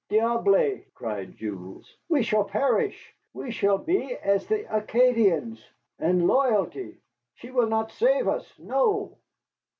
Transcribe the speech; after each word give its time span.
"Diable!" 0.09 0.79
cried 0.95 1.37
Jules, 1.37 1.95
"we 2.09 2.23
shall 2.23 2.43
perish. 2.43 3.13
We 3.35 3.51
shall 3.51 3.77
be 3.77 4.15
as 4.15 4.47
the 4.47 4.65
Acadians. 4.75 5.63
And 5.99 6.25
loyalty 6.25 6.97
she 7.35 7.51
will 7.51 7.67
not 7.69 7.91
save 7.91 8.27
us, 8.27 8.51
no." 8.57 9.19